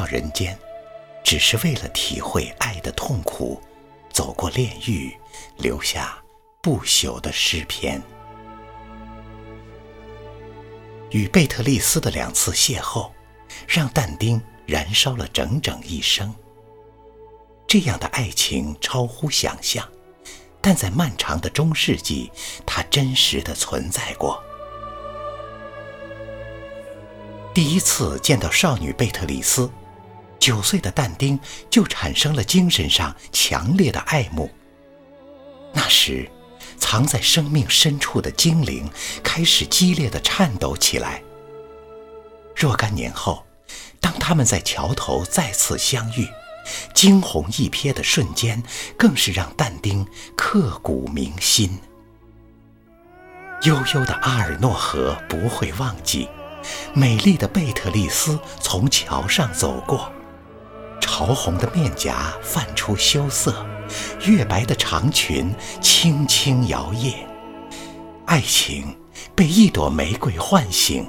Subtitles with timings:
[0.00, 0.58] 到人间，
[1.22, 3.60] 只是为了体会爱的痛苦，
[4.10, 5.14] 走过炼狱，
[5.58, 6.16] 留下
[6.62, 8.00] 不朽的诗篇。
[11.10, 13.10] 与贝特丽斯的两次邂逅，
[13.68, 16.34] 让但丁燃烧了整整一生。
[17.68, 19.86] 这样的爱情超乎想象，
[20.62, 22.32] 但在漫长的中世纪，
[22.64, 24.42] 它真实的存在过。
[27.52, 29.70] 第一次见到少女贝特里斯，
[30.40, 34.50] 九岁的但丁就产生了精神上强烈的爱慕。
[35.72, 36.28] 那时，
[36.78, 38.90] 藏在生命深处的精灵
[39.22, 41.22] 开始激烈的颤抖起来。
[42.56, 43.44] 若干年后，
[44.00, 46.26] 当他们在桥头再次相遇，
[46.94, 48.62] 惊鸿一瞥的瞬间，
[48.96, 51.78] 更是让但丁刻骨铭心。
[53.62, 56.28] 悠悠的阿尔诺河不会忘记。
[56.92, 60.12] 美丽的贝特丽斯从桥上走过，
[61.20, 63.66] 桃红的面颊泛出羞涩，
[64.24, 67.12] 月白的长裙轻轻摇曳。
[68.24, 68.96] 爱情
[69.34, 71.06] 被一朵玫瑰唤醒，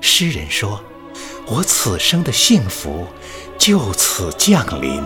[0.00, 0.80] 诗人说
[1.50, 3.08] ：“我此生的幸福
[3.58, 5.02] 就此降临。”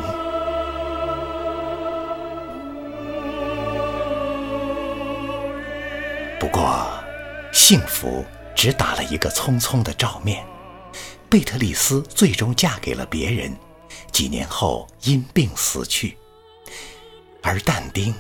[6.39, 6.87] 不过，
[7.55, 8.23] 幸福。
[8.55, 10.45] 只打了一个匆匆的照面，
[11.29, 13.55] 贝特丽斯最终嫁给了别人，
[14.17, 16.17] 几年后因病死去。
[17.43, 18.15] 而但丁，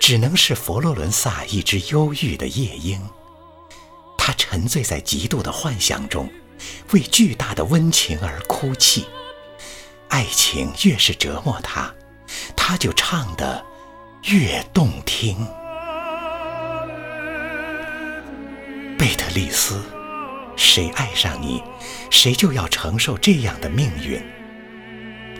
[0.00, 3.00] 只能是佛罗伦萨一只忧郁的夜莺，
[4.18, 6.28] 他沉醉在极度的幻想中，
[6.90, 9.06] 为巨大的温情而哭泣。
[10.08, 11.94] 爱情越是折磨他，
[12.56, 13.64] 他就唱得
[14.24, 15.46] 越动听。
[18.98, 19.80] 贝特利斯，
[20.56, 21.62] 谁爱上你，
[22.10, 24.20] 谁就要承受这样的命运。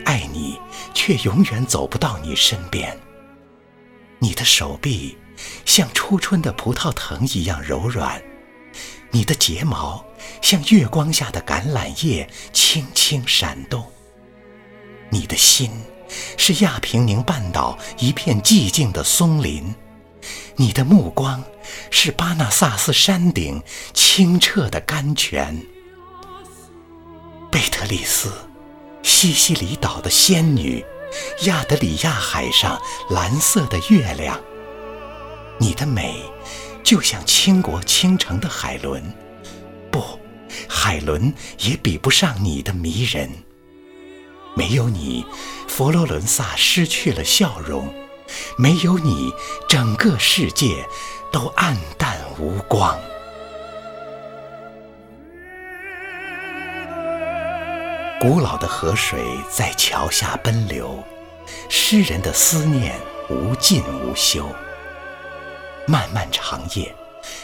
[0.09, 0.59] 爱你，
[0.91, 2.97] 却永远走不到你身边。
[4.17, 5.15] 你的手臂
[5.65, 8.19] 像初春的葡萄藤一样柔软，
[9.11, 10.03] 你的睫毛
[10.41, 13.85] 像月光下的橄榄叶轻轻闪动。
[15.11, 15.69] 你的心
[16.39, 19.75] 是亚平宁半岛一片寂静的松林。
[20.55, 21.43] 你的目光
[21.91, 23.61] 是巴纳萨斯山顶
[23.93, 25.63] 清澈的甘泉，
[27.51, 28.33] 贝特丽斯，
[29.01, 30.85] 西西里岛的仙女，
[31.43, 34.39] 亚德里亚海上蓝色的月亮。
[35.57, 36.23] 你的美，
[36.83, 39.03] 就像倾国倾城的海伦，
[39.91, 40.19] 不，
[40.67, 43.29] 海伦也比不上你的迷人。
[44.55, 45.25] 没有你，
[45.67, 47.93] 佛罗伦萨失去了笑容。
[48.57, 49.31] 没有你，
[49.67, 50.85] 整个世界
[51.31, 52.97] 都暗淡无光。
[58.19, 59.17] 古老的河水
[59.49, 61.01] 在桥下奔流，
[61.69, 62.99] 诗人的思念
[63.29, 64.45] 无尽无休。
[65.87, 66.93] 漫漫长夜，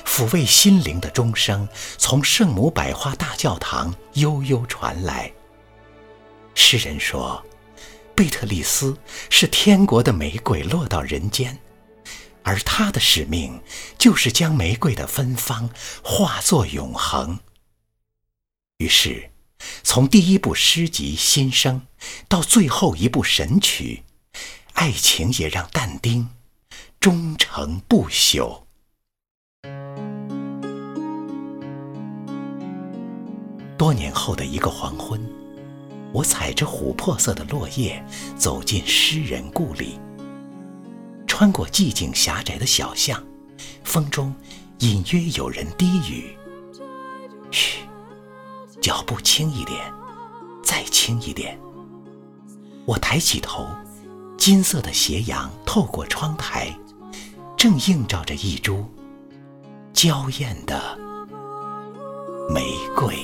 [0.06, 1.66] 抚慰心灵的钟声
[1.97, 5.31] 从圣母百花大教堂悠悠传来。
[6.53, 7.44] 诗人说。
[8.13, 8.97] 贝特丽斯
[9.30, 11.59] 是天国的玫瑰落到人间，
[12.44, 13.62] 而他的使命
[13.97, 15.69] 就是将玫瑰的芬芳
[16.02, 17.38] 化作永恒。
[18.78, 19.30] 于是，
[19.84, 21.81] 从第一部诗集《新生》
[22.28, 24.03] 到最后一部神曲，
[24.74, 26.30] 爱情也让但丁
[27.00, 28.64] 终成不朽。
[33.78, 35.22] 多年后的一个黄昏。
[36.14, 38.02] 我踩着琥珀色的落叶
[38.38, 40.00] 走进诗人故里，
[41.28, 43.22] 穿过寂静狭窄的小巷，
[43.84, 44.34] 风中
[44.80, 46.38] 隐约有人低语
[47.51, 47.80] ：“嘘，
[48.86, 49.92] 脚步轻一点，
[50.64, 51.60] 再轻一点。”
[52.86, 53.68] 我抬起头，
[54.38, 56.72] 金色的斜阳透过窗台，
[57.58, 58.86] 正映照着一株
[59.92, 60.96] 娇艳的
[62.48, 62.62] 玫
[62.96, 63.18] 瑰。